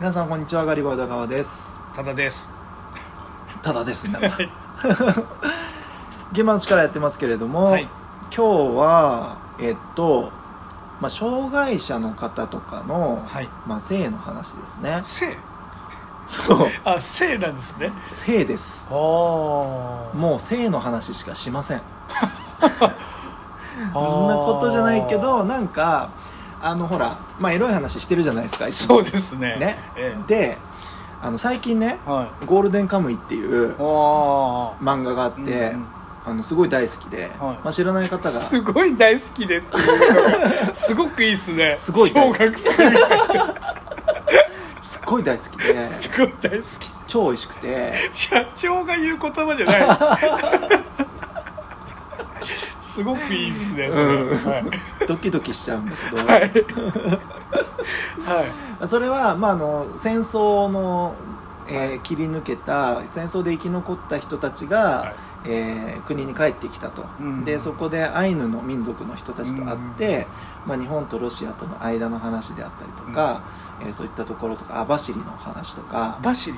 [0.00, 1.78] 皆さんこんにちはガリバー田川です。
[1.94, 2.50] ただです。
[3.62, 4.28] ただですになった。
[6.32, 7.82] 現場の力やってますけれども、はい。
[7.82, 8.42] 今日
[8.76, 10.32] はえっと、
[11.00, 13.48] まあ、障害者の方とかの、はい。
[13.68, 15.00] まあ、性の話ですね。
[15.04, 15.36] 性？
[16.26, 16.66] そう。
[16.84, 17.92] あ性なんですね。
[18.08, 18.88] 性です。
[18.90, 21.82] ああもう性の話しかしません。
[23.92, 26.10] そんなことじゃないけどなんか
[26.64, 28.96] あのほらまあエロい話してるじゃないですかいつも。
[28.96, 29.56] そうですね。
[29.56, 29.78] ね。
[29.96, 30.56] えで
[31.20, 35.86] あの最近ねえはい「ゴールデンカムイ」っていうあ漫画があって、うんうん。
[36.26, 38.28] あのすごい大好きで、まあ、知らない方が。
[38.30, 41.74] あすごい大好きでっていうのが すごくいいですね。
[41.76, 42.38] すごい小大好き。
[42.38, 43.08] 学生みたい
[44.80, 46.90] すっごい大好きですごい大好き。
[47.08, 48.10] 超美味しくて。
[48.14, 49.80] 社長が言う言葉じゃない
[52.80, 53.02] す。
[53.04, 54.50] ごくいいですねそれ、うん。
[54.50, 54.64] はい
[55.06, 56.40] ドキドキしちゃうんだけど、はい。
[56.40, 56.46] は
[58.82, 58.86] い。
[58.88, 61.14] それは、まあ、あの戦争の、
[61.68, 65.14] えー切り抜けた戦争で生き残った人たちが、はい。
[65.46, 67.44] えー国に帰ってきたと、うん。
[67.44, 70.26] でそこでアイヌの民族の人たちと会って、
[70.66, 73.40] まあ、日本とロシアとの間の話であったりとか、
[73.82, 76.52] えーそういったところとか網走の話とか網走？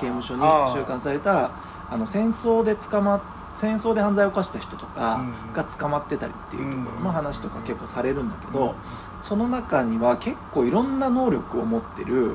[0.00, 0.40] 刑務所に
[0.72, 1.50] 収監された
[1.90, 3.20] あの戦争で捕まっ
[3.56, 8.74] 戦争で犯罪を犯した人とかうんが捕まってたりっていうところうんの話とか結構されるんだけうんど
[9.22, 12.32] その中には結構いろんな能力を持ってるも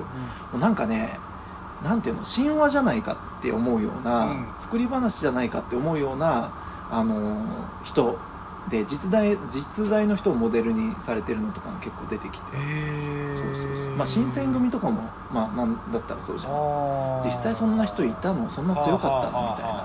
[0.56, 1.20] うなんかね
[1.84, 4.48] なんていうの神話じゃないかって思うような、うん。
[4.58, 6.52] 作り話じゃないかって思うような、
[6.90, 7.46] あのー
[7.84, 8.18] 人
[8.68, 12.58] で実在実在の人をモデルにされてるのとかも結構出てきて、
[13.34, 13.96] そうそうそう。
[13.96, 16.54] まあ新選組とかもまあなんだったらそうじゃん。
[17.24, 19.84] 実際そんな人いたのそんな強かったのみたいな、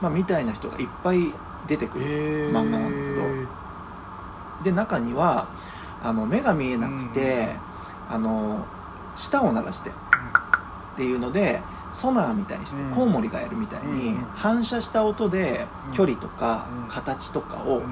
[0.00, 1.32] まあ、みたいな人がいっぱい
[1.66, 2.04] 出てくる
[2.50, 3.56] 漫画なんだけど。
[4.64, 5.48] で中には
[6.02, 7.48] あの目が見えなくて、
[8.08, 8.64] あの
[9.16, 9.92] 舌を鳴らしてっ
[10.96, 11.60] ていうので
[11.92, 12.90] ソナーみたいにして、うん。
[12.90, 15.94] コウモリがやるみたいに、うん反射した音でうん。
[15.94, 16.88] 距離とかうん。
[16.88, 17.82] 形とかを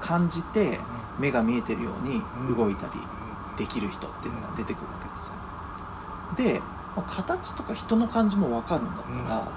[0.00, 0.80] 感じて
[1.18, 2.22] 目が見えてるように
[2.56, 2.92] 動いたり
[3.58, 5.34] できる人っていうのが出てくるわけですよ。
[6.36, 6.60] で、
[6.96, 9.48] まあ形とか人の感じも分かるんだったら、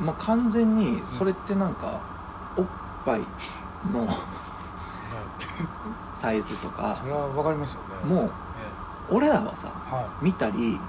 [0.00, 2.00] まあ、完全にそれってなんか
[2.56, 2.64] おっ
[3.04, 3.20] ぱい
[3.92, 4.08] の
[6.14, 8.14] サイズとかそれはわかりますよね。
[8.14, 8.30] もう
[9.08, 10.80] 俺らはさは見たりい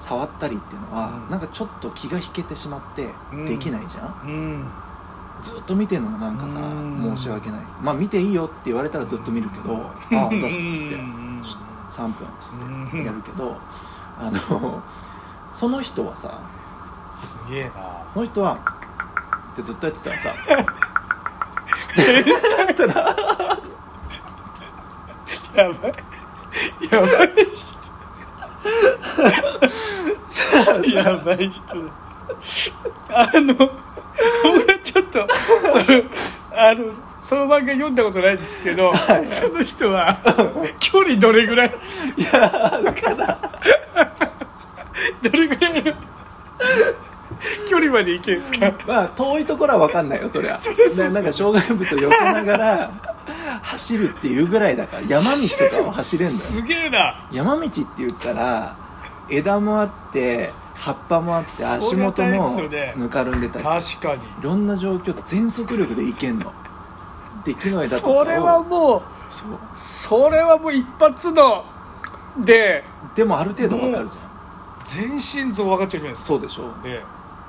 [0.00, 1.30] 触ったりっていうのは、うん。
[1.30, 3.46] なんかちょっと気が引けてしまってうん。
[3.46, 4.64] できないじゃん、うん。
[5.42, 7.16] ずっと見てるのもなんかさ、うん。
[7.16, 7.60] 申し訳ない。
[7.80, 10.94] まあ見ていいよって言われたらずっと見るけど、ああざっすっつって。
[10.94, 11.40] うん。
[11.44, 11.56] し
[11.90, 13.04] 3分っつってうん。
[13.04, 13.56] やるけど、
[14.18, 14.82] あの
[15.50, 16.40] その人はさ
[17.20, 17.72] すげえな。
[18.12, 18.58] その人は
[19.52, 20.34] ってずっとやってたらさ。
[21.96, 23.16] だったら？
[25.54, 25.92] やばい。
[26.90, 27.80] やばい人。
[30.94, 31.74] やばい人だ。
[33.08, 35.26] あの僕はちょっと
[35.66, 36.02] その
[36.52, 38.92] あのその漫画読んだことないんですけど、
[39.24, 40.16] その人は
[40.78, 41.74] 距離どれぐらい？
[42.16, 43.38] いやだから
[45.22, 45.92] どれぐらいの？
[47.68, 48.72] 距離まで行けんすか？
[48.86, 50.58] まあ遠いところは分かんないよそりゃ。
[50.60, 52.90] そりゃそうですななんか障害物を避けながら
[53.62, 55.38] 走るっていうぐらいだから山道
[55.70, 56.40] とかは走れんだよ。
[56.40, 57.26] すげえな。
[57.32, 58.74] 山道って言ったら
[59.28, 62.50] 枝もあって葉っぱもあって足元も
[62.96, 63.64] ぬかるんでたり。
[63.64, 64.22] 確かに。
[64.22, 66.52] いろんな状況全速力で行けんの。
[67.44, 68.24] で木の枝とかを。
[68.24, 69.48] それはもうそう。
[69.76, 71.64] それはもう一発の
[72.38, 72.84] で
[73.14, 74.30] でもある程度分かるじゃん。
[74.84, 76.22] 全身像分かっちゃうじゃないです。
[76.22, 76.62] かそうでしょ。
[76.82, 77.02] で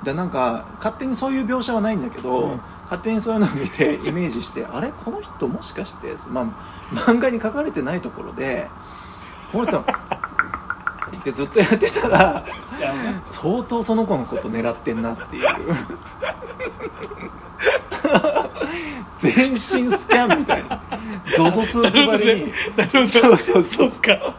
[0.04, 2.60] でなんか勝手にそういう描写はないんだけど、うん。
[2.84, 4.92] 勝手にそういうのを見て イメージしてあれ？
[5.04, 6.44] この人もしかして、まあ、
[6.94, 8.68] 漫画に書かれてないところで
[9.50, 9.84] この人っ
[11.24, 12.44] てずっとやってたら
[13.24, 15.46] 相当その子のこと狙ってんなっていう。
[19.18, 20.81] 全身スキャンみたいな
[21.24, 23.06] ZOZO スーツ張りになるほど。
[23.06, 24.34] そうそうそうそうか。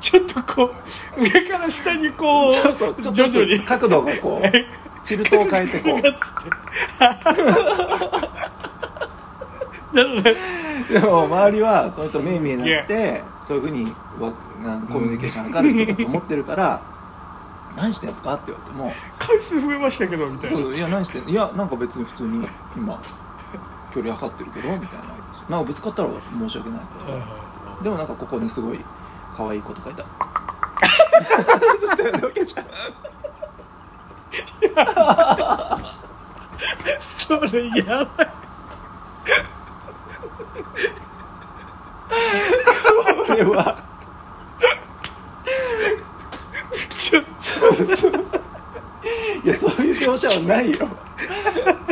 [0.00, 0.74] ちょっとこ
[1.18, 3.60] う上から下にこうそうそうちょっと徐々に。
[3.60, 4.48] 角度がこう
[5.06, 6.06] チルトを変えてこう。
[6.06, 6.50] やつって。
[9.94, 10.34] なるほど
[10.92, 14.32] でも周りはその人目見えなくてそういうふうにわ
[14.62, 16.82] なコミュニケーション図る人だと思ってるから
[17.76, 20.56] 「何してんすか?」って言われても回数増えましたけどみ「たいな。
[20.56, 23.00] そういや何してんいやなんか別に普通に今
[23.94, 25.04] 距離測ってるけど」みたいな
[25.48, 26.08] 「なんかぶつかったら
[26.38, 27.12] 申し訳ないからさ」
[27.82, 28.80] でもなんかここにすごい
[29.36, 30.04] 可愛い子とかいた。
[37.00, 38.28] それやばい。
[43.26, 43.82] これは。
[49.44, 50.88] いやそういう描写はないよ。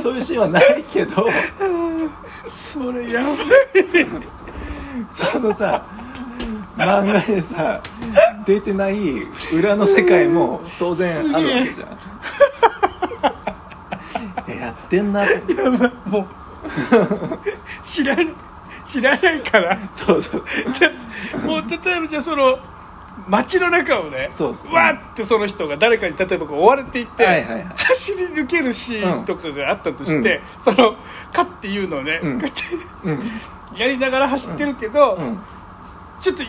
[0.02, 1.26] そういうシーンはないけど
[2.72, 3.36] それやばい
[5.12, 5.84] そのさ
[6.76, 7.82] 漫画でさ
[8.46, 8.96] 出てない
[9.54, 11.98] 裏の世界も当然あるわけじゃん。
[14.48, 14.56] え。
[14.56, 15.22] やってんな。
[15.24, 16.26] ってやばいもう。
[17.84, 18.28] 知らない
[18.86, 19.78] 知らないから。
[19.92, 20.44] そうそう。
[20.80, 20.90] で
[21.46, 22.58] もう例えばじゃあその
[23.28, 27.66] 街の中をねそうそうわーってその人が誰かに例えばこう追われていって、はいはいはい。
[27.76, 30.96] 走り抜けるシーンとかがあったとして、その
[31.32, 32.40] 「か」っていうのをね、うん。
[32.40, 32.62] こうやって
[33.04, 33.30] うん。
[33.78, 35.38] やりながら走ってるけど、うん。
[36.20, 36.42] ちょっと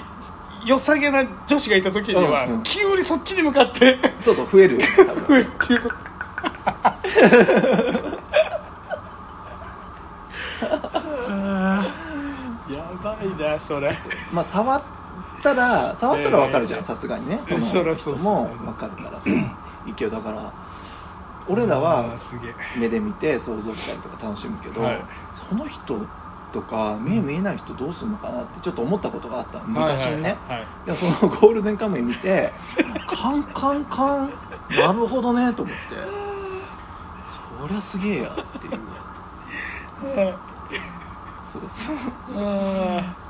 [0.66, 2.64] 良さげな女子がいた時には、うんうん。
[2.64, 4.76] 急にそっちに向かってそうそう増える。
[4.76, 5.82] よ 多増分えるっていう。
[5.84, 5.96] こ と
[11.30, 13.96] あーやばいなそれ。
[14.32, 14.82] まあ触っ
[15.44, 16.82] たら触ったら分かるじゃええ。
[16.82, 17.40] んさすがにね。
[17.50, 17.60] ええ。
[17.60, 19.30] その人も分かるからさ。
[19.86, 20.54] 勢いだから
[21.48, 22.06] 俺らあは
[22.78, 25.02] 目で見て想像したりとか楽しむけど、はい。
[25.34, 26.00] その人
[26.54, 29.66] とか目見えない人どうするのかなってちょっと思ったことがあったの。
[29.68, 30.60] 昔にね、はい。
[30.60, 32.54] はいそのゴールデンカムイ見て
[33.08, 34.34] カンカンカン
[34.70, 36.24] なるほどねと思って。
[37.28, 40.18] そりゃすげえやっていう。
[40.18, 40.36] はい。
[41.46, 41.96] そうそう。
[42.38, 43.23] あ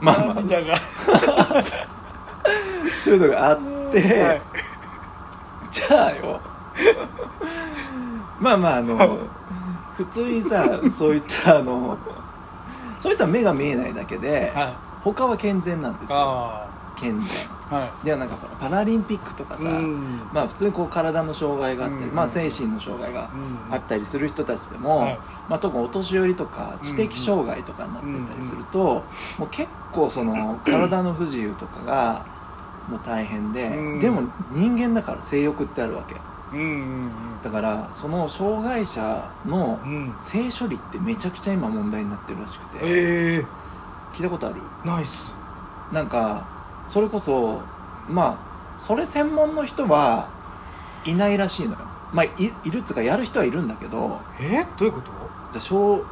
[0.00, 0.76] まあまあ涙が。
[3.04, 3.58] そういうのがあっ
[3.92, 4.42] て、はい。
[5.70, 6.40] じゃあよ。
[8.40, 9.18] まあまああの
[9.96, 11.98] 普通にさそういったあの
[13.00, 14.74] そういった目が見えないだけで、はい。
[15.02, 16.18] 他は健全なんですよ。
[16.18, 17.28] あ健全。
[17.50, 18.06] あはい。
[18.06, 20.20] ではなんかパラリンピックとかさ、うん。
[20.32, 22.14] まあ普通にこう体の障害があって、うん。
[22.14, 23.30] まあ精神の障害が
[23.68, 23.74] うん。
[23.74, 25.18] あったりする人たちでも、はい。
[25.48, 29.04] まあ、特にお年寄りとか知的障害とかになってたりすると、
[29.38, 32.24] もう結構その 体の不自由とかが
[32.88, 34.00] もう大変で、うん。
[34.00, 34.22] でも
[34.52, 36.16] 人間だから性欲ってあるわけ。
[36.50, 37.10] うんうん
[37.42, 39.90] だからその障害者のうん。
[39.92, 42.78] うん性処理ってめちゃくちゃ今問題になってるらしくて。
[42.82, 43.46] ええ
[44.14, 44.56] 聞いたことある？
[44.84, 45.32] ナイス
[45.92, 46.42] なんか
[46.88, 47.60] それこそ
[48.08, 48.38] ま
[48.78, 50.28] あそれ専門の人は
[51.04, 51.78] いないらしいのよ。
[52.12, 52.30] まあい
[52.64, 54.18] いるっていうかやる人はいるんだけど。
[54.40, 54.64] え？
[54.76, 55.12] どういうこと？
[55.52, 56.02] じゃあ障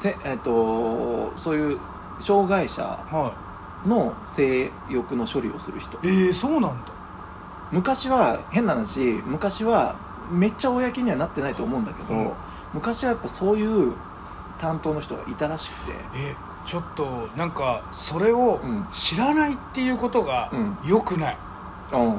[0.00, 1.78] せえっとそういう
[2.20, 3.34] 障害者は
[3.86, 5.96] の性欲の処理をする人。
[6.06, 6.92] いええそうなんだ。
[7.72, 9.96] 昔は変な話昔は
[10.30, 12.30] めっちゃ公にはなってないと思うんだけど、うん。
[12.74, 13.94] 昔はやっぱそういう
[14.60, 15.92] 担当の人がいたらしくて。
[16.14, 18.86] えちょっとなんかそれをうん。
[18.90, 20.78] 知らないっていうことがうん。
[20.84, 21.36] 良くない、
[21.92, 22.10] うん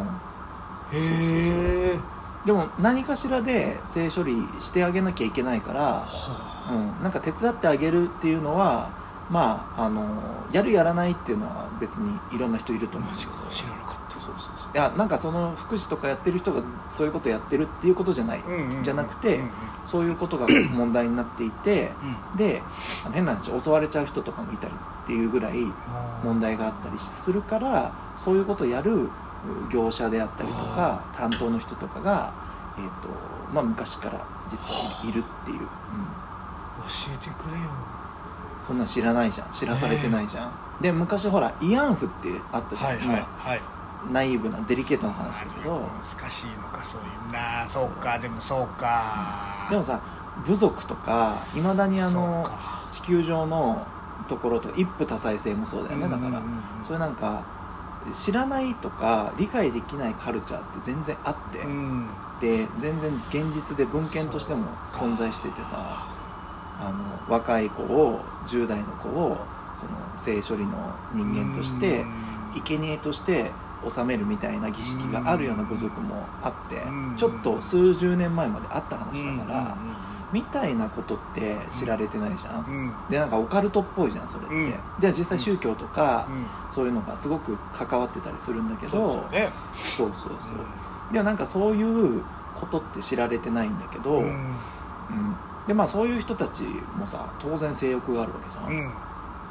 [0.91, 1.99] へえ。
[2.45, 8.89] でも何かしらで性処理してあげなきゃいけないから、はうん、なんか手伝ってあげるっていうのは
[9.29, 13.09] まああのやるやらないっていうのは別にいろんな人いると思う。
[13.09, 13.33] あマジか。
[13.49, 13.92] 知らなか
[14.73, 18.43] いやなんかその福祉とかやってる人がそういうことやってるっていうことじゃない、
[18.83, 19.39] じゃなくて、
[19.85, 21.91] そういうことが 問題になっていて
[22.35, 22.61] で
[23.13, 24.73] 変な話襲われちゃう人とかもいたり
[25.03, 25.53] っていうぐらい
[26.23, 29.09] 問題があったりするからそういうことをやるう
[29.69, 32.33] 業者であったりとか担当の人とかが、
[32.77, 33.09] えーと
[33.53, 35.69] まあ、昔から実はいるっていう、うん、教
[37.13, 37.69] えてくれよ。
[38.61, 39.51] そんなん知らないじゃん。
[39.51, 43.59] 知らされてないじゃん、で昔ほら慰安婦ってあったじゃん、はいはいはい。
[43.59, 45.81] 今ナイーブなデリケートな話だけど。
[46.19, 47.31] 難しいのかそういう。
[47.31, 49.67] なそうかでもそうか。
[49.69, 50.01] でもさ
[50.45, 52.49] 部族とかいまだにあの
[52.91, 53.85] 地球上の
[54.27, 56.41] ところと一夫多妻制もそうだよねだから、うんうんうん。
[56.85, 57.43] それなんか
[58.13, 62.09] 知らないとか理解できないカルチャーって全然あって、うん。
[62.41, 66.05] で全然現実で文献としても存在しててさ
[66.79, 66.91] あ
[67.29, 69.37] の若い子を10代の子を
[69.75, 72.03] その性処理の人間として
[72.53, 73.51] 生贄として
[73.85, 77.15] 納めるみたいな儀式があるような部族もあってうん。
[77.17, 79.77] ちょっと数十年前まであった話うんだから
[80.31, 82.95] みたいなことって知られてないじゃん。
[83.07, 84.73] でなんかオカルトっぽいじゃんそれって、うん。
[84.99, 86.45] で実際宗教とかうん。
[86.69, 90.09] そういうのがすごく関わってたりするんだけどそうそうねそう。
[91.13, 92.21] でもなんかそういう
[92.55, 94.29] ことって知られてないんだけど、ううん。
[94.29, 95.35] ん
[95.67, 96.63] でまあそういう人たち
[96.97, 98.91] もさ当然性欲があるわけじゃん、うん。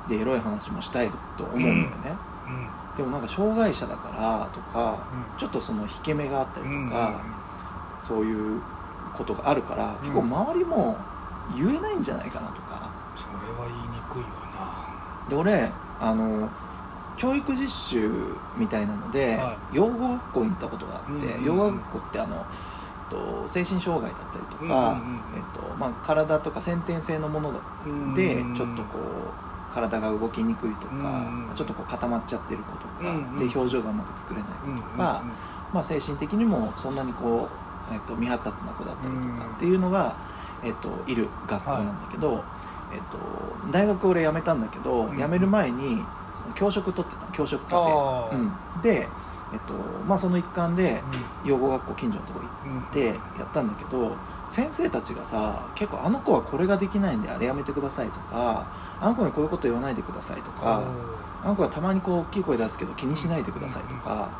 [0.08, 2.16] でエロい話もしたいと思うんだよね、
[2.48, 5.38] うんでもなんか障害者だからとか、うん。
[5.38, 7.20] ちょっとその引け目があったりうんとか、
[7.96, 8.60] そういう
[9.16, 10.08] ことがあるから、うん。
[10.08, 10.96] 結構周りも
[11.56, 12.90] 言えないんじゃないかなとか。
[13.16, 14.42] それは言いにくいわ
[15.28, 15.70] で俺
[16.00, 16.48] あの
[17.16, 18.10] 教育実習
[18.56, 21.44] みたいなので、は養護学校に行ったことがあって、うんうんうん。
[21.44, 22.46] 養護学校ってあの
[23.10, 27.60] と精神障害だったりとか、うんうんうんえっとまあ、体とか先天性のものな
[28.14, 28.54] でうん。
[28.54, 35.32] ちょっとこう体が動きにくいとか、ちょっとこう固まっちゃってる子とか、で表情がうまく作れない子とか、
[35.72, 40.20] まあ、精神的にもそんなにこう、えっと、未発達な子だったりとかっていうのが、
[40.60, 42.52] えっと、いる学校なんだけど、
[42.90, 47.32] えっと、大学俺辞めたんだけど、うん辞める前にその教職取ってたの。
[47.32, 48.38] 教職課あ程、ー。
[48.38, 49.16] うん、で、
[49.50, 51.02] えっとまあ、その一環で
[51.42, 52.80] 養護学校近所のとこ行うん。
[52.80, 58.66] ってやったんだけど先生たちがさ結構あの子はこれができないんであれやめてくださいとか
[59.00, 60.82] あの子にこういうこと言わないでくださいとか
[61.42, 64.30] あの子はたまにこう大きい声出すけど気にしないでくださいとか、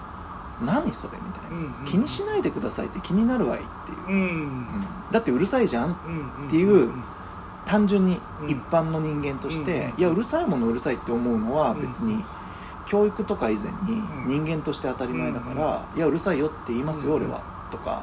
[0.65, 6.93] 何それみたいな、うんうん気にしないでくださいって気になるわいっていう、うんうんだってうるさいじゃんうんっていう
[7.67, 12.23] 単純にうん一般の人間として、うんいやうるさいものうるさいって思うのは別に
[12.87, 17.23] 教育とか以前に人間として当たり前だから、いやうるさいよって言いますよ、うん。
[17.25, 17.43] 俺は。
[17.71, 18.03] とか。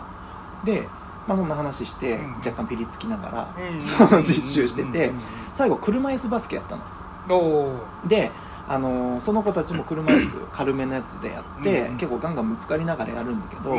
[0.63, 0.87] で、
[1.29, 2.33] まあ、そんな話して、うん。
[2.37, 3.79] 若干ピリつきながら、うん。
[3.81, 5.11] その実習してて、
[5.53, 6.81] 最後車椅子バスケやったの。
[8.07, 8.31] で
[8.67, 13.73] あのーその子たちも車椅子軽めのやつでやって、結構ガンガンぶつかりながらやるんだけど、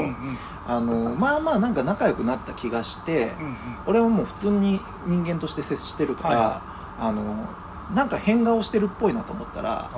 [0.67, 6.63] あのーまあまあなんか仲良くなった気がして、うん俺はもう普通に人間として接してるから、は
[6.99, 7.49] あの
[7.95, 9.91] なんか変顔してるっぽいなと思ったら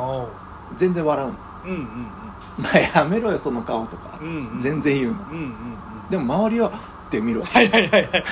[0.76, 1.35] 全然笑うの。
[1.64, 1.87] うんうん
[2.59, 4.18] 「まあやめろよその顔」とか、
[4.59, 5.18] 全然言うの。
[6.11, 6.71] でも周りは
[7.19, 7.42] って見ろ。
[7.45, 8.25] はいはいはいはい。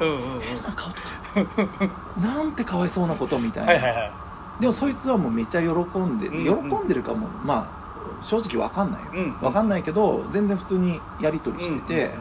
[0.00, 0.40] うんうんうん。
[0.76, 1.90] 顔とか。
[2.20, 4.12] なんてかわいそうなことみたいな、はいはいはい。
[4.60, 7.26] でもそいつはもうめっちゃ喜んで、うん喜んでるかも。
[7.44, 7.78] まあ
[8.22, 12.18] 正直わかんないよ、うんわかんないけど全然普通にやり取りしてて、うんうん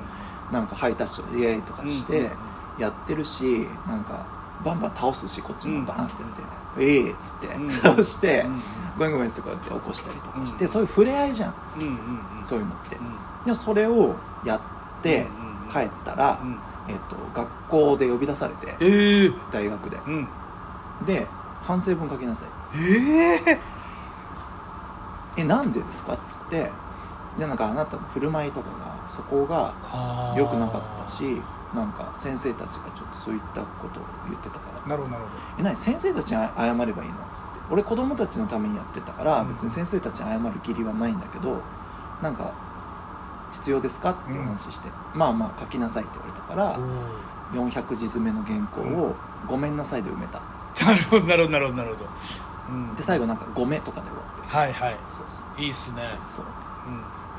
[0.51, 2.31] なんかハイタッチとかイエーイとかして、うんうん
[2.77, 4.23] やってるしなんか
[4.63, 6.43] バンバン倒すしこっちもバーンってやって
[6.85, 8.61] 「ええ」っつって、うん倒して、うん
[8.99, 12.45] ごめんごめん」ってこうやって起こしたりとかして、うんそういう触れ合いじゃんうんうんうん。
[12.45, 14.61] そういうのって、うんでそれをやっ
[15.01, 15.27] てうん
[15.67, 16.57] 帰ったら、うん。
[16.87, 19.97] えっと学校で呼び出されてええ大学で。
[20.07, 20.27] うん。
[21.05, 21.27] で
[21.61, 23.59] 反省文書きなさいええ
[25.37, 26.13] えなんでですか？
[26.13, 26.71] っつって。
[27.37, 29.71] でなんかあなたの振る舞いとかがそこが
[30.35, 31.39] 良くなかったし
[31.75, 35.23] なんか先生たちがちょっとそういったことを言ってたからなるほどなる
[35.59, 35.75] え何？
[35.75, 36.95] 先生たちに謝ればいいの？
[36.95, 36.95] っ
[37.35, 37.47] つって。
[37.69, 41.61] 俺子供たちのためにやってたからうん別に先生たちに謝る義理はないんだけど
[42.23, 42.53] なんか
[43.51, 46.81] 必要ですかって話して、まあまあ書きなさいって言われたからほ
[47.55, 49.15] ど400字詰めの原稿を
[49.47, 50.41] 「ごめんなさい」で埋めた。
[50.85, 52.09] なるほどなるほどなるほどなるほど。
[52.69, 52.95] うん。
[52.95, 54.55] で最後なんか「ごめ」とかで終わって。
[54.57, 54.97] はいはい。
[55.09, 55.61] そうそう。
[55.61, 56.17] いいっすね。
[56.25, 56.45] そう。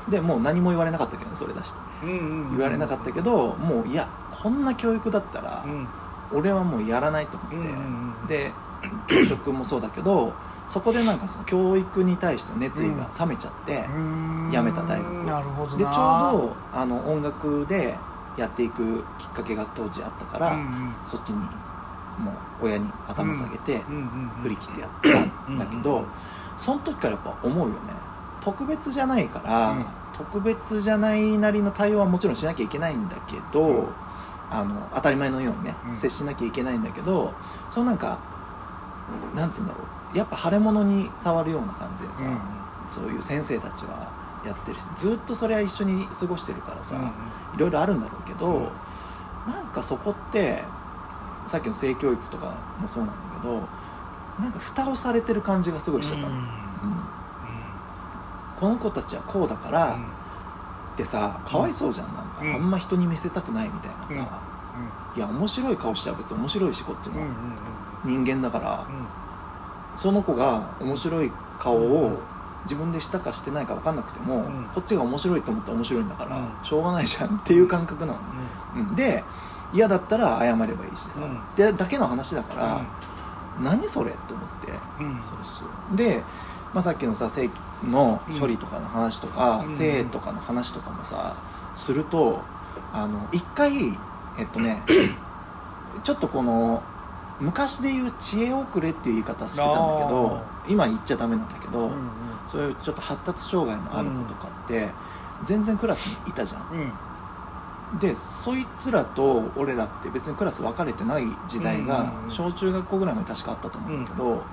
[0.07, 2.05] うでもう何も言われなかったけどねそれ出して。
[2.07, 5.87] んうんうんうん言われなかったけどもういやこんな教育だったらうん。
[6.31, 8.51] 俺はもうやらないと思って、うんうんうんで
[9.07, 10.33] 教 職もそうだけど
[10.69, 14.49] そこでなんかその教育に対しての熱意が冷めちゃって、うん。
[14.51, 15.23] 辞めた大学を。
[15.23, 15.77] なるほどな。
[15.77, 17.97] でちょうどあの音楽で
[18.37, 20.95] やっていくきっかけが当時あったから、うんうん。
[21.03, 21.37] そっちに
[22.19, 23.79] もう親に頭下げて
[24.43, 26.05] 振り切ってやったんだけど、うん
[26.57, 27.79] その時からやっぱ思うよね。
[28.41, 29.85] 特別じゃないから、うん。
[30.13, 33.87] 特別じゃないなりの対応はもちろんしなきゃいけないんだけど、うん。
[34.51, 35.95] あの当たり前のようにね、うん。
[35.95, 37.33] 接しなきゃいけないんだけど
[37.69, 38.19] そのなんか
[39.35, 42.37] なんつうんだろうやっぱ腫れ物に触るような感じでさ、うん
[42.89, 44.11] そういう先生たちは
[44.43, 47.09] やってるしずっとそれは一緒に過ごしてるからさ、うんうん。
[47.09, 47.11] い
[47.57, 48.63] ろいろあるんだろうけど、うん。
[49.53, 50.63] なんかそこって
[51.45, 53.61] さっきの性教育とかもそうなんだけど
[54.39, 56.39] なんか蓋をされてる感じがすごいしちゃったの、うん。
[56.39, 56.45] うん。
[58.59, 60.01] この子たちはこうだから、うん。
[60.01, 60.05] っ
[60.97, 62.07] てさかわいそうじゃん。
[62.15, 62.55] なんか、うん。
[62.55, 64.41] あんま人に見せたくないみたいなさ、
[65.13, 65.17] うん。
[65.17, 68.23] いや面白い顔しちゃ別に面白いしこっちも、うんうん。
[68.25, 69.05] 人間だから、うん
[69.99, 72.17] その子が面白い顔を
[72.63, 74.69] 自分でしたかしてないか分かんなくても、うん。
[74.73, 76.49] こっちが面白いと思ったら面白いんだから、うん。
[76.63, 78.19] しょうがないじゃんっていう感覚なの、
[78.77, 78.95] うん。
[78.95, 79.25] で
[79.73, 81.41] 嫌だったら謝ればいいしさ、うん。
[81.57, 82.81] でだけの話だから、
[83.61, 84.71] 何それって思って、
[85.21, 85.97] そうそう。
[85.97, 86.23] で、
[86.73, 87.49] まあ、さっきのさ性
[87.83, 89.75] の処理とかの話とか、うん。
[89.75, 91.35] 性とかの話とかもさ
[91.75, 92.39] すると
[92.93, 93.73] あの一回
[94.37, 94.81] えっとね
[96.05, 96.81] ちょっとこの
[97.39, 101.91] 昔で言う知恵遅れっていう言い方してたんだけど今言っちゃダメなんだけど、うん
[102.51, 104.89] そういうちょっと発達障害のある子とかって、
[105.43, 106.61] 全然クラスにいたじゃん。
[107.93, 107.99] うん。
[107.99, 114.43] でそいつらと俺らって別にクラス分かれてない時代がうんうんうん小中学校ぐらいまで確かあったと思うんだけど、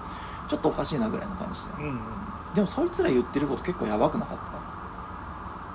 [0.47, 2.01] ちょっとおかしいなぐらいの感じで、うんうん
[2.55, 4.39] でもそいつら言ってること結構やばくなかっ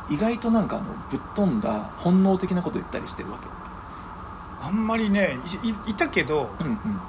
[0.08, 0.14] た？
[0.14, 3.38] 意外となんかあのぶっ飛んだ本能的なこと言ったりしてるわ
[4.62, 5.38] あんまりね
[5.88, 7.02] いたけどけうんうん。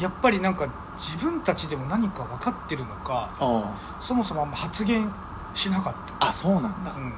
[0.00, 0.66] やっぱりなんか
[0.98, 5.08] 自分たちでも何か分かってるのかあそもそもあんま発言
[5.54, 7.12] しなかっああそうなんだ、た、うん。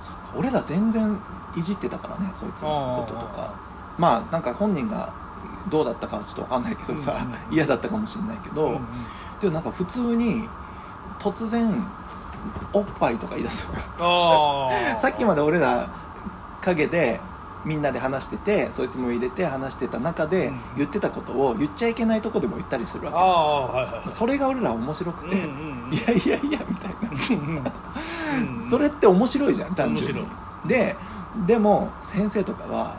[0.00, 1.18] そっか俺ら全然
[1.56, 3.54] いじってたからねそいつのこととあか
[3.98, 5.12] まあなんか本人が
[5.70, 8.80] どうだったかはちょっと分かんないけどさ、うんうん嫌だったかもしれないけど、うんうん
[9.40, 10.46] でもなんか普通に
[11.18, 11.82] 突然
[12.74, 13.66] おっぱいとか言い出す
[15.00, 15.88] さっきまで俺ら
[16.60, 17.18] 陰で
[17.64, 20.60] みんなで話しててそいつも入れて話してた中でうん。
[20.78, 25.94] 言ってたことを言っちゃいけないとこでも言ったりするあわあはいはいけですそれが俺ら面白くて、うんうんうん。
[25.94, 26.94] いやいやいやみたい
[27.62, 27.72] な。
[28.70, 30.20] それって面白いじゃん単純に。
[30.20, 30.28] 面
[30.66, 30.96] で
[31.46, 32.96] でも先生とかは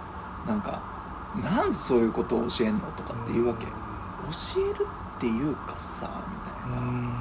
[0.47, 0.81] なんか
[1.43, 3.65] 「なんでそういうことを教えんの?」とかって言うわけ。
[3.65, 4.87] 教える
[5.17, 7.13] っていうかさみうたいな、ん。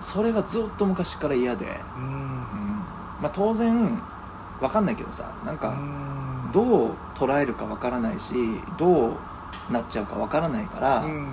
[0.00, 2.02] それがずっと昔から嫌で、うん。
[2.02, 2.86] うん。
[3.20, 4.02] まあ、当然
[4.60, 6.50] わかんないけどさなんかうん。
[6.52, 8.34] どう捉えるかわからないし
[8.76, 9.12] どう
[9.70, 11.28] なっちゃうかわからないから、うん。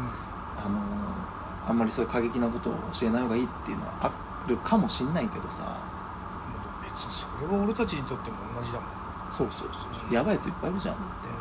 [0.55, 0.79] あの
[1.67, 4.11] あんまりそういう過激なことを教えない方がいいっていうのはあ
[4.47, 5.75] るかもしんないけどさ。
[6.83, 8.89] 別にそれは俺たちにとっても同じだもん。
[9.31, 11.31] そうそうそうやばいやついっぱいいるじゃんだって、う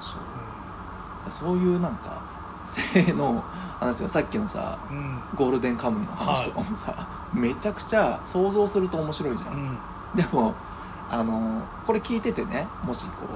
[0.00, 0.02] ん。
[0.02, 1.48] そう。
[1.48, 2.20] そういうなんか
[2.62, 3.44] 性の
[3.78, 4.96] 話がさっきのさうん。
[4.96, 9.78] うんゴールデンカムイの話とかもさ、めちゃくちゃ想像すると面白いじゃん、うん
[10.14, 10.54] でも
[11.10, 13.26] あのこれ聞いててねもしこ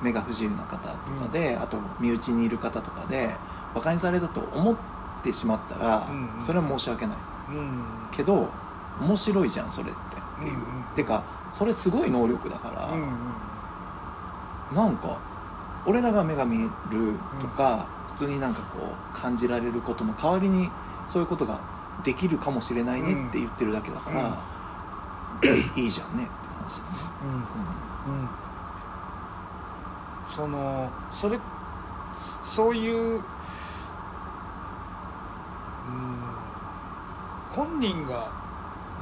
[0.00, 0.88] う目が不自由な方と
[1.22, 3.34] かで、あと身内にいる方とかで
[3.74, 4.76] バカにされたと思っ
[5.22, 6.42] てしまったら、うんうん。
[6.42, 7.16] それは申し訳ない。
[7.50, 7.82] うん。
[8.10, 8.48] けど
[9.00, 10.00] 面白いじゃんそれって。
[10.40, 10.64] っていう、うんうん。
[10.96, 11.22] てか
[11.52, 13.08] それすごい能力だから、うんうん。
[14.76, 15.18] なんか
[15.86, 20.70] 俺らが目が見えるとか、普通になんかこう感じられることの代わりに
[21.08, 21.58] そういうことが
[22.04, 24.38] できるかもしれないねって言ってるだけだから、
[25.76, 26.16] いいじゃん。
[26.16, 26.84] ねって話ね、
[27.24, 28.14] うん。
[28.14, 28.28] うん。
[30.28, 31.38] そのそれ
[32.42, 33.22] そういう、うん、
[37.50, 38.30] 本人が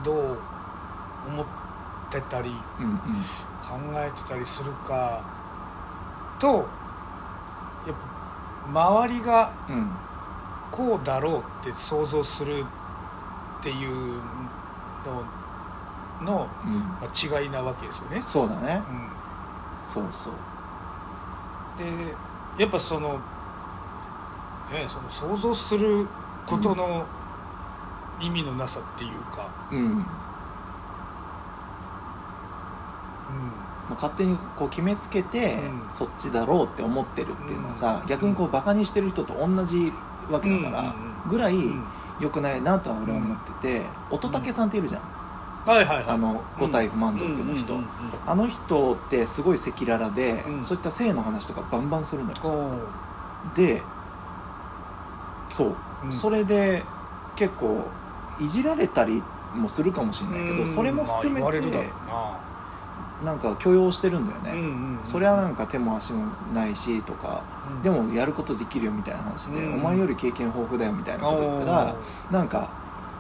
[0.05, 0.39] どう
[1.29, 1.47] 思っ
[2.11, 2.99] てたりうん、うん。
[3.69, 5.23] 考えてたりするか
[6.39, 6.47] と
[7.87, 7.97] やっ
[8.73, 9.53] ぱ周りが
[10.71, 12.65] こうだろうって想像する
[13.61, 14.15] っていう
[15.05, 15.25] のを
[16.23, 16.49] の、
[17.15, 18.21] 違いなわけですよね。
[18.23, 18.83] そうだね。
[18.89, 19.09] うん。
[19.85, 20.33] そうそう。
[21.79, 22.15] で
[22.59, 26.07] やっぱその,、ね、その想像する
[26.47, 27.05] ことの
[28.21, 29.95] 意味のなさっていうか、うん。
[29.99, 30.05] も
[33.91, 35.91] う勝手にこう決めつけて、うん。
[35.91, 39.93] そっちだろうって思ってるっていうのはさ、逆にこうバカにしてる人と同じ
[40.31, 41.85] わけだから、うんうんうんぐらいうん
[42.21, 45.03] 良くないなとは俺は思ってて、乙武さんっているじゃん、
[45.69, 46.05] はいはいはい。
[46.09, 47.89] あの五体不満足の人、うんうんうん
[48.27, 50.65] あの人ってすごい赤裸々で、うん。
[50.65, 52.37] そういった性の話とかバンバンするのよ。
[53.57, 53.83] で
[55.49, 56.13] そう、うん。
[56.13, 56.83] それで
[57.37, 57.91] 結構
[58.39, 59.23] いじられたり
[59.55, 60.67] もするかもしれないけど、うん。
[60.67, 61.53] それも含めまあ
[63.25, 63.33] な。
[63.35, 65.07] んか許容してるんだよね、な、うんうんうん。
[65.07, 67.83] それはなんか手も足もないしとか、うん。
[67.83, 69.75] でもやることできるよみたいな話で、うん。
[69.77, 71.95] お前より経験豊富だよみたいなこと言ったら
[72.31, 72.69] おなんか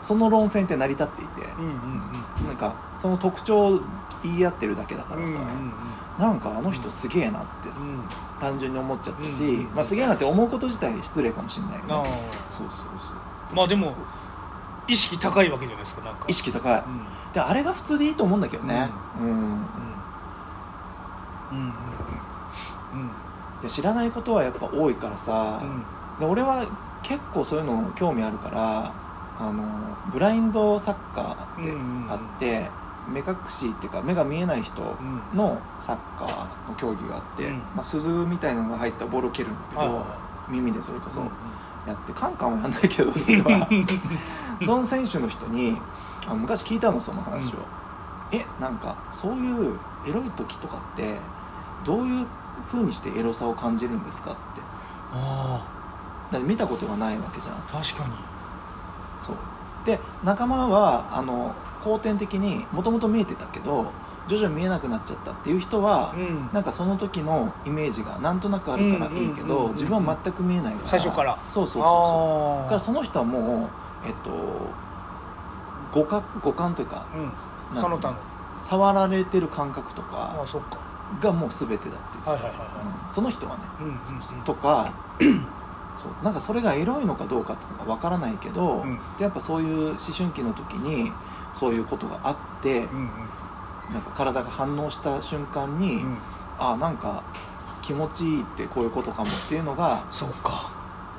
[0.02, 2.46] その論戦って成り立っていて、ーうんうん。
[2.46, 3.80] なんかその特徴を
[4.22, 5.72] 言い合ってるだけだからさ、うんうんうん。
[6.18, 8.02] なんかあの人すげえなって、うんうん。
[8.40, 12.12] 単純に思っちゃったし、うんまあ、すげえなって思うこと自体失礼かもしれないけど、あね、ー
[12.52, 12.84] そうそうそ
[13.52, 13.56] う。
[13.56, 13.94] まあでも
[14.87, 16.24] 意識高いわけじゃないですかなんか。
[16.28, 17.32] 意識高い、うん。
[17.32, 18.88] であれが普通でいいと思うんだけどね。
[19.20, 19.48] うん、うんうんうん。
[21.52, 21.72] うん。
[23.62, 25.84] で知らないことはやっぱ多いからさ、うん。
[26.20, 26.66] で俺は
[27.02, 28.92] 結構そういうの興味あるから
[29.38, 29.64] あの
[30.12, 31.72] ブラインドサッカーって
[32.09, 32.70] あって、
[33.09, 34.85] 目隠しっていうか目が見えない人う
[35.35, 35.38] ん。
[35.38, 37.59] のサッカーの競技があって、うん。
[37.74, 41.27] まあ、鈴みたいなのが入ったボールを蹴るんだけど、はいはい耳でそれこそうん
[41.87, 43.68] やってカンカンはやんないけどそれは。
[44.64, 45.79] その選手の人に
[46.27, 47.59] あ昔聞いたのその話を、
[48.33, 51.18] えなんかそういうエロい時とかって
[51.85, 52.27] どういう
[52.72, 54.38] 風にしてエロさを感じるんですかって。
[55.14, 55.61] あ
[56.31, 57.55] だって見たことがないわけじゃん。
[57.55, 58.14] あ確かに
[59.20, 59.37] そう。
[59.87, 61.54] で仲間はあの
[61.85, 63.92] 後天的にもともと見えてたけど
[64.26, 66.50] 徐々に見えなくなっちゃったっていう人は、うん。
[66.52, 69.48] なんかその時のイメージがなんとなくあるからいいけうんうんうんうん。
[69.48, 70.88] ど自分は全く見えないから。
[70.88, 71.38] 最初から。
[71.48, 71.83] そうそうそうそう。
[72.61, 73.70] だあからその人はもう
[74.07, 74.31] えっと
[75.92, 77.07] 五感五感というか
[77.74, 77.81] うん。
[77.81, 78.16] その他の。
[78.68, 80.46] 触られてる感覚とあか。
[81.22, 82.66] がもう全てだっていはいはいは
[83.09, 83.14] うん。
[83.14, 83.62] その人はね。
[83.81, 84.42] いうんうん。
[84.44, 84.92] とか
[85.98, 88.98] そうなんかそれがエロいのかどうかっていうのがわからないけど、うん。
[89.18, 91.12] でやっぱそういう思春期の時に
[91.54, 93.11] そういうことがあって、うんうん。
[93.92, 96.16] なんか体が反応した瞬間に、うん。
[96.58, 97.22] あなんか
[97.82, 100.70] 気持ちいいってこういうことかもっていうのがそうか。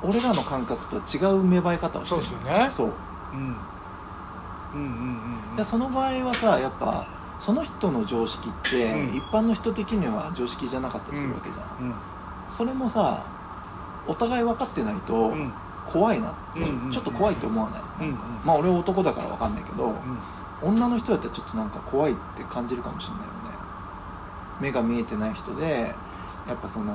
[0.02, 2.68] 俺らの感覚とは違う芽生え方をしてそうるですよね。
[2.70, 2.86] そう。
[3.32, 3.56] うん。
[4.72, 7.06] うんうんうんでその場合はさやっぱ
[7.40, 9.16] その人の常識って、うん。
[9.16, 11.94] 一般の人的には常識じゃなかったりするわけじゃん、うん。
[12.48, 13.24] それもさ
[14.06, 15.52] お互い分かってないと、うん。
[15.86, 16.32] 怖いな、
[16.92, 18.16] ちょっと怖いって思わない、うんうん。
[18.44, 19.94] まあ俺は男だから分かんないけど、うん。
[20.62, 23.30] 女の人だったらちょっとなんか怖いって感じるかもしれないよね。
[24.60, 25.94] 目が見えてない人で
[26.46, 26.94] やっぱその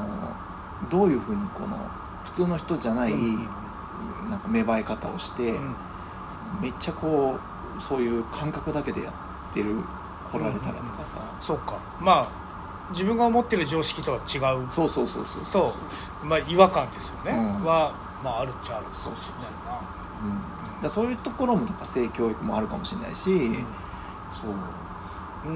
[0.89, 1.77] どういうふうにこの
[2.23, 3.49] 普通の人じゃない、うん。
[4.29, 5.75] なんか芽生え方をして、うん。
[6.61, 7.37] めっちゃこ
[7.77, 9.75] うそういう感覚だけでやってる
[10.31, 11.77] 来られたらとかさ、そうか。
[11.99, 12.44] まあ
[12.91, 15.73] 自分が思ってる常識とは違うそうそうそうそうと、
[16.23, 17.65] まあ、違和感ですよね、うん。
[17.65, 17.93] は、
[18.23, 18.85] まあ、あるっちゃある。
[18.85, 19.15] かもしれない
[19.65, 19.79] な
[20.77, 23.23] うん、だそういうところもなんか性教育もあるかもしれないし、
[24.31, 25.49] そう。
[25.49, 25.55] うん。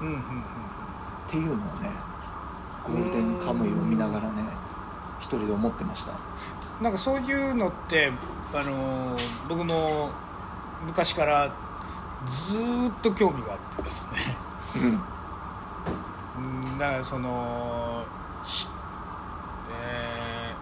[0.00, 0.20] うんうんうん。
[1.28, 1.90] っていうのをね
[2.86, 4.42] ゴールデンカムイを見ながらね
[5.20, 6.12] 一人で思ってました。
[6.82, 8.12] なんかそういうのって、
[8.52, 10.10] あのー僕も
[10.86, 11.52] 昔から
[12.28, 14.36] ずーっと興味があってですね。
[14.76, 15.13] うんうん
[16.78, 18.04] だからその、
[18.44, 18.66] ひ
[19.70, 20.54] え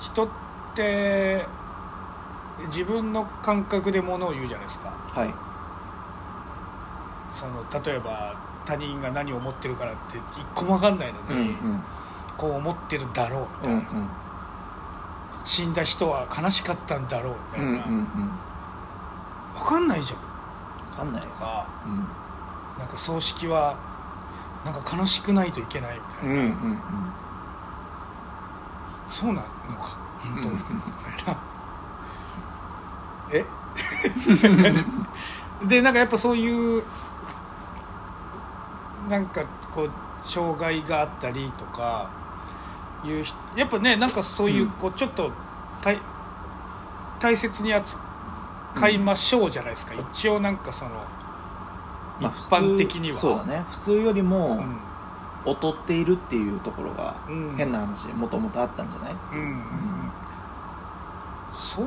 [0.00, 0.28] ー人っ
[0.74, 1.46] て
[2.66, 4.92] 自分の感覚でものを言うじゃないですか。
[5.12, 5.34] はい。
[7.32, 10.22] その例えば他人が何を思ってるからって一
[10.54, 11.56] 個も分かんないのうんに、
[12.36, 14.08] こう思ってるだろうみたいな、うんうん。
[15.44, 18.30] 死んだ人は悲しかったんだろうみたいな、うんうんうん。
[19.54, 20.20] 分かんないじゃん。
[20.90, 22.06] 分かんないとかうん。
[22.78, 23.76] なんか葬式は
[24.66, 26.78] なんか悲しくないといけないみたいな、うんうんうん。
[29.08, 29.40] そうなの
[29.80, 29.96] か。
[30.20, 30.48] 本当。
[30.50, 30.58] み
[31.24, 31.40] たいな
[33.32, 33.44] え？
[35.66, 36.82] でなんかやっぱそういう
[39.08, 39.90] なんかこう
[40.24, 42.10] 障害があったりとか
[43.04, 45.30] いう人やっぱねなんかそういうこうちょっと
[45.82, 45.98] 大
[47.20, 48.00] 大切に扱
[48.90, 51.25] いましょうじゃないですか、一応なんかその一
[52.20, 53.64] まあ普通般的には、そうだね。
[53.70, 54.64] 普通よりも
[55.44, 59.14] う劣っているっていうところがんうん、変な話もともとあったんじゃない？
[59.32, 59.40] うん。
[59.40, 59.62] うん。
[61.54, 61.80] そ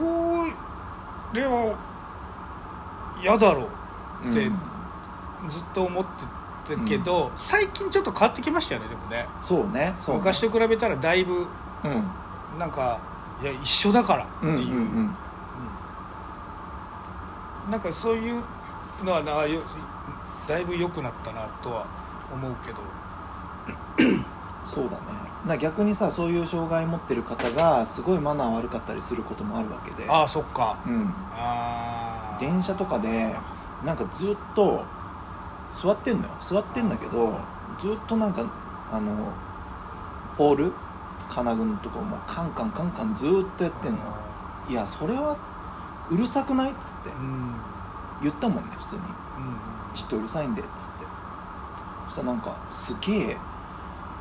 [1.33, 1.75] れは
[3.21, 3.67] 嫌だろ
[4.29, 4.59] うでうん。
[5.49, 6.03] ずっと思っ
[6.65, 9.27] てたけど、最近ちょっと変わってきましたよねでもね。
[9.41, 9.95] そうねね。
[10.07, 11.47] 昔と比べたらだいぶ
[11.83, 12.03] うん。
[12.59, 12.99] なんか
[13.41, 15.15] いや一緒だからっていう、うんうんうん。
[17.65, 17.71] うん。
[17.71, 18.43] なんかそういう
[19.03, 19.61] のはなよ
[20.49, 21.85] だいぶ良くなったなとは
[22.33, 22.79] 思うけど。
[24.65, 24.97] そうだね。
[25.45, 30.09] な逆にさそういう障害持ってる方がすごいマナー悪かったりすることもあるわけで。
[30.09, 30.79] ああそっか。
[30.87, 31.13] うん。
[31.33, 33.35] ああ電車とかで
[33.85, 34.83] なんかずっと
[35.79, 36.29] 座ってんのよ。
[36.41, 37.37] 座ってんだけど
[37.79, 38.43] ずっとなんか
[38.91, 39.31] あの
[40.35, 40.73] ポール？
[41.29, 43.99] 金具のとこもカンカンカンカンずっとやってんの。
[44.67, 45.37] いやそれは
[46.09, 46.71] うるさくない？
[46.71, 47.11] っつって。
[48.23, 49.01] 言ったもんね普通に。
[49.01, 49.28] うん
[49.93, 51.05] ちょっとうるさいんでっつって。
[52.07, 53.37] そしたらなんかすげえ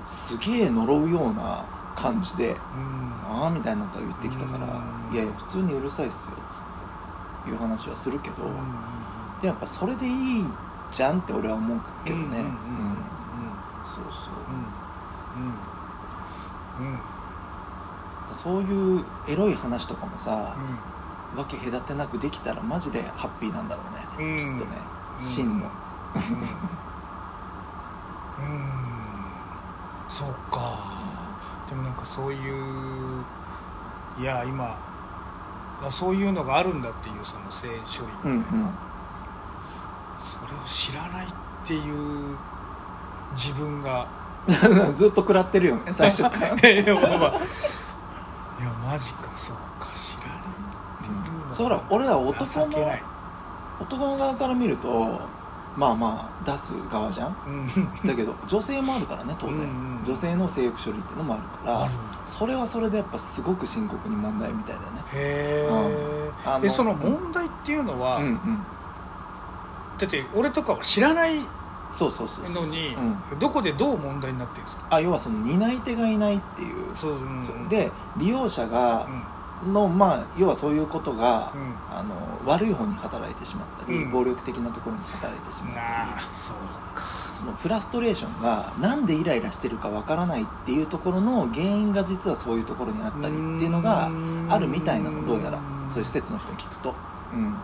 [0.06, 2.56] すげえ呪うような感じでうん。
[3.42, 4.64] ああみたいなこと言ってきたから
[5.10, 6.62] うんいやいや普通にうるさいっすよっつっ
[7.44, 8.52] ていう話はするけどうん
[9.40, 10.44] でやっぱそれでいい
[10.92, 12.44] じゃんって俺は思うけどね。
[13.86, 14.34] そうそう。
[16.78, 16.98] うんうんうん。
[18.34, 20.56] そういうエロい話とかもさ
[21.34, 23.82] うわけ隔てなくできたらマジでハッピーなんだろ
[24.18, 24.58] うねん。
[24.58, 24.76] きっとね。
[24.92, 25.66] うん真の。
[26.14, 26.18] う
[28.42, 28.54] ん。
[28.54, 28.78] うん。
[30.08, 30.98] そうか。
[31.68, 33.24] でもなんかそういう
[34.18, 34.78] いや今
[35.84, 38.70] あそういうのがあるんだっていうその性処理みたいな、うんうん。
[40.22, 41.30] それを知らないっ
[41.66, 42.36] ていう
[43.32, 44.06] 自分が。
[44.94, 46.56] ずっと食らってるよね最初から。
[46.68, 46.94] いや
[48.84, 53.02] マジかそうか知らないっていうのそうほら俺ら男の情けない
[53.80, 55.20] 男の側から見ると
[55.76, 57.36] まあまあ出す側じゃん。
[57.46, 58.06] うん。
[58.08, 61.88] だけど女性もあるからね当然、うんうん女性の性欲処理っていうのもあるから
[62.24, 64.86] それはそれでやっぱすごく深刻に問題みたいだね。
[65.12, 65.68] へ
[66.62, 66.70] うん。
[66.70, 68.58] その問題っていうのは、うんうん。
[69.98, 71.40] だって俺とかは知らない
[71.90, 72.94] そうそうそうのに、
[73.32, 74.86] うん、どこでどう問題になってるんですか？
[74.90, 76.94] あ要はその担い手がいないっていう。
[76.94, 79.22] そう、うんで利用者がうん
[79.66, 81.74] のまあ要はそういうことが、うん。
[81.90, 82.14] あの
[82.46, 84.10] 悪い方に働いてしまったり、うん。
[84.10, 86.34] 暴力的なところに働いてしまったり。
[86.34, 86.56] そう
[86.94, 87.04] か。
[87.38, 94.10] そのフラストレーションがなんでイライラしてるかわからないっていうところの原因が実はそういうところにあったりっていうのが
[94.48, 95.58] あるみたいなのどうやら。
[95.88, 96.94] そういう施設の人に聞くと、
[97.32, 97.54] うん、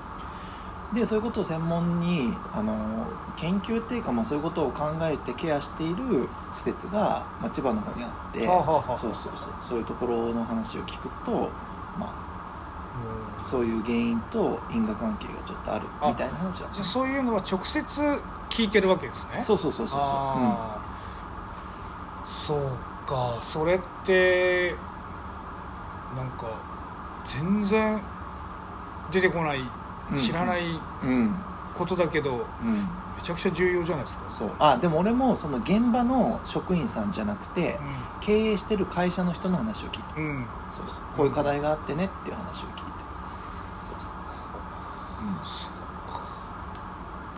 [0.94, 9.52] でそういうことを専門にあの研究っていうか、まあ、そういうことを考えてケアしている施設が、まあ、千葉の方にあって、そうそうそう。
[9.64, 11.50] そういうところの話を聞くと、
[11.98, 12.10] まあ、
[13.36, 13.42] うん。
[13.44, 17.80] そういう原因と因果関係がちょっとあるあみたいな話はじゃあそういうのは直接
[18.48, 19.42] 聞いてるわけですね。
[19.42, 19.96] そうそうそうそう。
[19.96, 22.28] そう、あー。
[22.28, 22.58] そう
[23.08, 23.38] か。
[23.42, 24.74] それって
[26.16, 26.46] なんか
[27.26, 28.00] 全然
[29.10, 29.60] 出てこない
[30.12, 30.18] うん。
[30.18, 31.34] 知らないうん。
[31.74, 34.24] ことだけど、うんめちゃくちゃ重要じゃないですか。
[34.28, 34.50] そう。
[34.58, 37.78] あでも俺もその現場の職員さんじゃなくて
[38.20, 40.16] 経営してる会社の人の話を聞いた。
[40.16, 40.96] うん、うん、そうそう。
[41.16, 42.82] こういう課題があってねっていう話を聞いて
[43.80, 44.10] そうそう、
[45.22, 45.30] う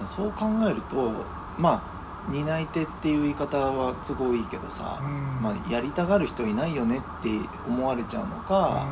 [0.03, 1.12] ん、だそう考えると
[1.59, 1.83] ま
[2.29, 5.43] あ担い手っていう言い方は都合いいけどさ、うん。
[5.43, 7.29] まあ、やりたがる人いないよねって
[7.69, 8.89] 思われちゃうのか、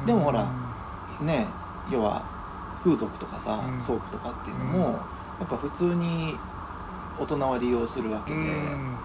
[0.00, 0.06] うん。
[0.06, 0.50] でもほら
[1.20, 1.46] ね
[1.90, 2.22] 要は
[2.82, 3.80] 風俗とかさ、うん。
[3.80, 6.36] ソープとかっていうのも、うんやっぱ普通に
[7.18, 8.96] 大人は利用するわけで、うん。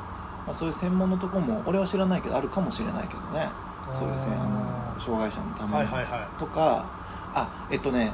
[0.46, 3.50] まあ、そういう専門のとこも俺は知らないけどあるかもしれないけどね。
[3.94, 5.90] そうですねあの障害者のために、
[6.40, 6.86] とか
[7.34, 8.12] あえっとね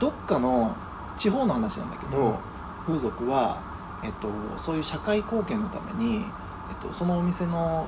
[0.00, 0.74] どっかの
[1.16, 2.34] 地方の話なんだけど、うん。
[2.86, 3.60] 風俗は、
[4.02, 6.24] えっと、そういう社会貢献のために、えっ
[6.80, 7.86] と、そのお店の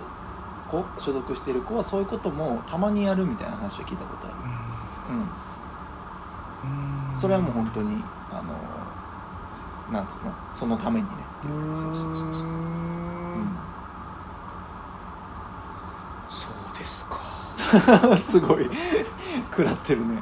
[0.71, 4.37] 子所属してる子はそういうこともたまにやるみたいな話を聞いたことある、
[5.11, 7.21] うん、うん。
[7.21, 8.55] それはもう本当にあの
[9.93, 10.33] なんつうの？
[10.55, 11.13] そのためにね。
[11.43, 12.25] そうそうそうそう、う
[13.39, 13.49] ん。
[16.29, 17.19] そうですか。
[18.17, 18.69] すごい。
[19.51, 20.15] 食らってるね。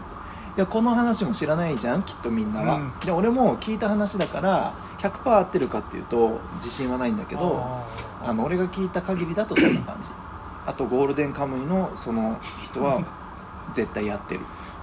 [0.57, 2.93] いやこの話も知らないじゃんきっとみんなは、うん。
[3.05, 7.85] で俺も聞いた話だから100%合ってるかっていうと自信はないんだけど
[8.23, 10.11] あの俺が聞いた限りだとそんな感じ。
[10.67, 13.01] あとゴールデンカムイのその人は
[13.75, 14.41] 絶対やってる。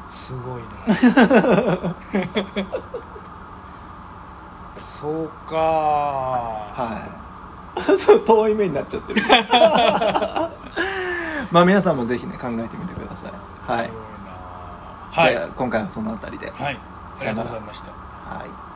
[0.09, 1.95] すごいな
[4.81, 5.55] そうか。
[5.55, 7.01] は
[7.77, 7.97] い。
[7.97, 9.21] そう遠い目になっちゃってる。
[11.51, 13.31] まあ皆さんもぜひね考えてみてください。
[13.71, 13.87] はい。
[13.87, 13.89] い
[15.31, 16.51] じゃあ今回はそのあたりで。
[16.51, 16.79] はい。
[17.19, 17.91] ありがとうございました。
[17.91, 18.66] はい